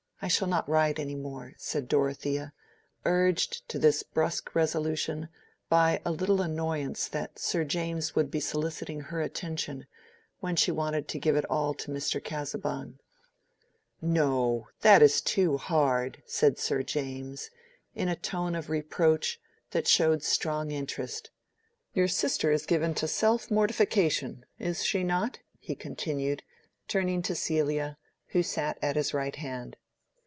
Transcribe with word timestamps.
I 0.23 0.27
shall 0.27 0.47
not 0.47 0.69
ride 0.69 0.99
any 0.99 1.15
more," 1.15 1.53
said 1.57 1.87
Dorothea, 1.87 2.53
urged 3.05 3.67
to 3.69 3.79
this 3.79 4.03
brusque 4.03 4.53
resolution 4.53 5.29
by 5.67 5.99
a 6.05 6.11
little 6.11 6.43
annoyance 6.43 7.07
that 7.07 7.39
Sir 7.39 7.63
James 7.63 8.15
would 8.15 8.29
be 8.29 8.39
soliciting 8.39 9.01
her 9.01 9.19
attention 9.19 9.87
when 10.39 10.55
she 10.55 10.69
wanted 10.71 11.07
to 11.07 11.17
give 11.19 11.35
it 11.35 11.45
all 11.49 11.73
to 11.73 11.89
Mr. 11.89 12.23
Casaubon. 12.23 12.99
"No, 13.99 14.67
that 14.81 15.01
is 15.01 15.21
too 15.21 15.57
hard," 15.57 16.21
said 16.27 16.59
Sir 16.59 16.83
James, 16.83 17.49
in 17.95 18.07
a 18.07 18.15
tone 18.15 18.53
of 18.53 18.69
reproach 18.69 19.39
that 19.71 19.87
showed 19.87 20.21
strong 20.21 20.69
interest. 20.69 21.31
"Your 21.95 22.07
sister 22.07 22.51
is 22.51 22.67
given 22.67 22.93
to 22.93 23.07
self 23.07 23.49
mortification, 23.49 24.45
is 24.59 24.83
she 24.85 25.03
not?" 25.03 25.39
he 25.57 25.73
continued, 25.73 26.43
turning 26.87 27.23
to 27.23 27.33
Celia, 27.33 27.97
who 28.27 28.43
sat 28.43 28.77
at 28.83 28.95
his 28.95 29.15
right 29.15 29.37
hand. 29.37 29.77